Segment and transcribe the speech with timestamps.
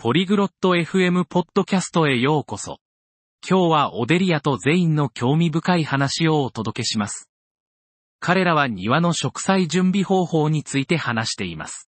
[0.00, 2.78] ポリグロット FM ポッドキャストへようこそ。
[3.44, 7.28] 今日はオデリアとゼインの興味深い話をお届けします。
[8.20, 11.90] 彼らは庭の植栽準備方法について話しています。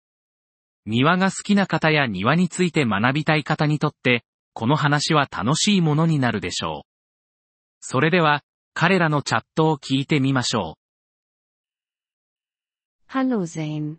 [0.86, 4.22] 庭が好きな方や庭について学びたい方にとって、
[4.52, 6.88] この話は楽しいものになるでしょう。
[7.80, 8.44] それでは、
[8.74, 10.76] 彼らのチャットを聞いてみましょ
[13.10, 13.96] う Hallo Zane.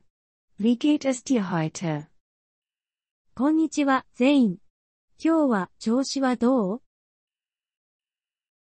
[0.57, 2.08] Wie geht es dir heute?
[3.38, 4.58] こんにちは、ゼイン。
[5.18, 6.82] 今日は調子はどう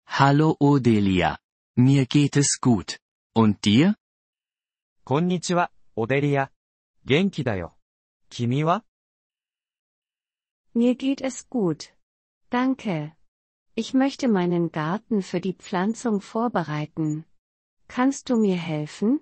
[0.08, 1.38] Hallo Odelia.
[1.76, 2.98] Mir geht es gut.
[3.34, 3.94] Und dir?
[5.04, 6.50] こんにちは、オデリア。
[7.04, 7.76] 元気だよ。
[8.28, 8.84] 君は
[10.74, 11.92] Mir geht es gut.
[12.50, 13.12] Danke.
[13.76, 17.24] Ich möchte meinen Garten für die Pflanzung vorbereiten.
[17.88, 19.20] Kannst du mir helfen?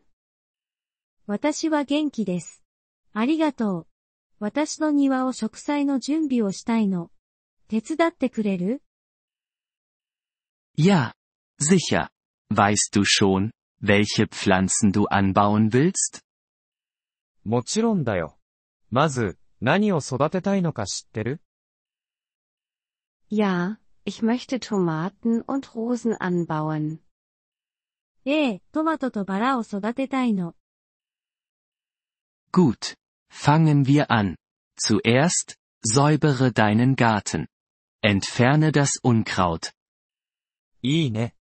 [1.26, 2.62] 私は元気です。
[3.12, 3.86] ありがとう。
[4.38, 7.10] 私の庭を植栽の準備をしたいの。
[7.68, 8.82] 手伝ってくれる
[10.76, 11.12] Ja.
[11.60, 12.08] Sicher.
[12.52, 16.20] Weißt du schon, welche Pflanzen du anbauen willst?
[17.44, 18.38] もちろんだよ。
[18.90, 21.40] まず、何を育てたいのか知ってる
[23.30, 26.98] Ja, ich möchte Tomaten und Rosen anbauen.
[28.26, 30.54] ええ、トマトとバラを育てたいの。
[32.52, 32.96] Gut.
[33.30, 34.36] Fangen wir an.
[34.76, 37.48] Zuerst, säubere deinen Garten.
[38.02, 39.72] Entferne das Unkraut.
[40.82, 41.34] いいね。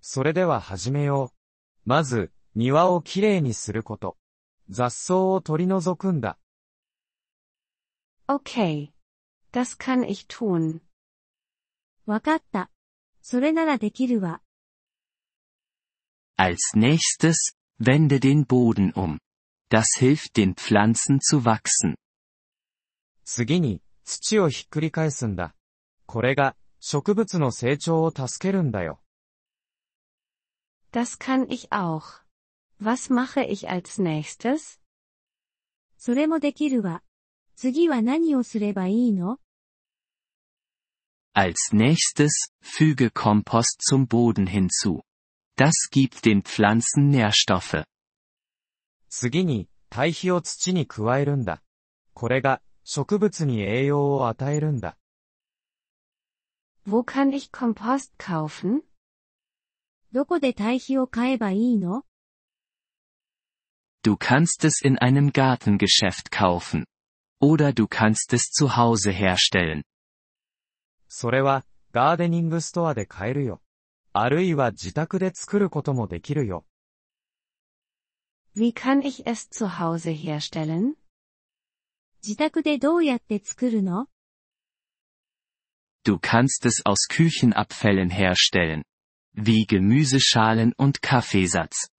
[0.00, 1.88] それでは始めよう。
[1.88, 4.16] まず、庭をきれいにすること。
[4.68, 6.38] 雑草を取り除くんだ。
[8.26, 8.92] Okay.
[9.52, 10.80] Das kann ich tun.
[12.06, 12.70] わかった。
[13.22, 14.42] それならできるわ。
[16.36, 19.18] Als nächstes, wende den Boden um.
[19.72, 21.96] Das hilft den Pflanzen zu wachsen.
[23.24, 25.54] 次に、土をひっくり返すんだ。
[26.06, 29.02] これが、植物の成長を助けるんだよ。
[30.92, 32.22] Das kann ich auch.
[32.80, 34.80] Was mache ich als nächstes?
[35.98, 37.02] それもできるわ。
[37.56, 39.38] 次は何をすればいいの
[41.34, 45.02] Als nächstes, füge Kompost zum Boden hinzu.
[45.56, 47.84] Das gibt den Pflanzen Nährstoffe.
[49.15, 51.61] 次に、堆肥を土に加えるんだ。
[52.15, 54.97] これが、植物に栄養を与えるんだ。
[56.87, 57.03] ど
[60.25, 62.03] こで堆肥を買えばいいの
[64.03, 66.85] ？Du kannst es in einem Gartengeschäft kaufen.
[67.39, 69.83] Oder du kannst es zu Hause herstellen.
[71.07, 73.61] それは、ガーデニングストアで買えるよ。
[74.11, 76.65] あるいは自宅で作ることもできるよ。
[78.54, 80.96] Wie kann ich es zu Hause herstellen?
[82.22, 84.08] 自宅でどうやって作るの
[86.04, 88.82] Du kannst es aus Küchenabfällen herstellen.
[89.34, 91.90] Wie Gemüseschalen und Kaffeesatz.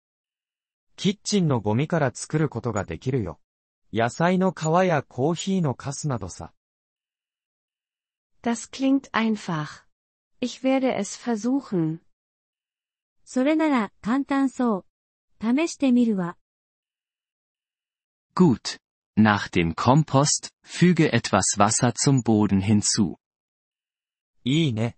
[0.96, 3.38] キッチンのゴミから作ることができるよ。
[3.92, 6.52] 野菜の皮やコーヒーのカスなどさ。
[8.42, 9.84] Das klingt einfach.
[10.40, 12.00] Ich werde es versuchen.
[13.24, 14.84] それなら簡単そう。
[15.40, 16.36] 試してみるわ。
[18.34, 18.78] Gut.
[19.16, 23.16] Nach dem Kompost, füge etwas Wasser zum Boden hinzu.
[24.44, 24.96] いいね。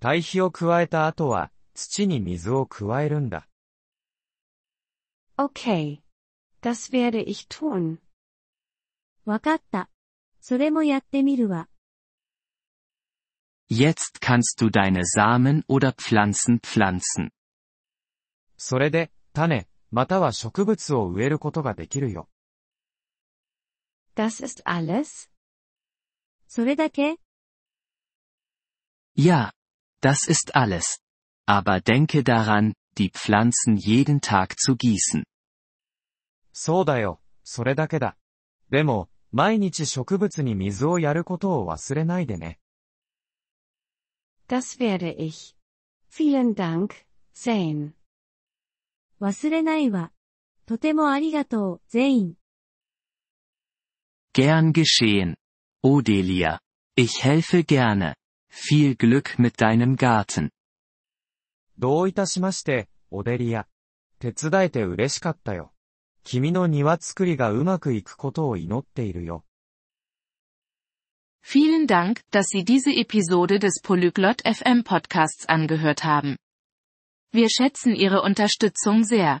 [0.00, 3.46] 堆肥を加えた後は、土に水を加えるんだ。
[5.38, 6.02] Okay.
[6.60, 7.98] Das werde ich tun.
[9.24, 9.88] わかった。
[10.40, 11.68] それもやってみるわ。
[13.70, 17.30] Jetzt kannst du deine Samen oder Pflanzen pflanzen.
[18.56, 22.28] それで、種、または植物を植えることができるよ。
[24.14, 25.30] Das ist alles?
[26.46, 27.16] それだけ
[29.16, 29.52] Ja.
[30.02, 31.00] Das ist alles.
[31.46, 35.24] Aber denke daran, die Pflanzen jeden Tag zu gießen.
[36.52, 37.20] そうだよ。
[37.44, 38.16] それだけだ。
[38.70, 42.58] でも、毎日植物に水をやることを忘れないでね。
[44.48, 45.54] Das werde ich.
[46.10, 47.92] Vielen Dank, Zane.
[49.20, 50.12] 忘れないわ。
[50.66, 52.34] とてもありがとう、ゼイン。
[54.34, 55.36] Gern geschehen.
[55.82, 56.60] Odelia.
[56.96, 58.14] Ich helfe gerne.
[58.50, 60.50] Viel Glück mit deinem Garten.
[61.78, 63.66] どういたしまして、オデリア。
[64.18, 65.72] 手伝えて嬉しかったよ。
[66.24, 69.44] 君の庭作りがうまくいくことを祈っているよ。
[71.42, 76.36] Vielen Dank, dass Sie diese Episode des Polyglot FM Podcasts angehört haben.
[77.32, 79.40] Wir schätzen Ihre Unterstützung sehr.